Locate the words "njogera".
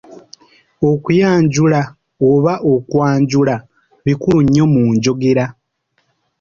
4.95-5.45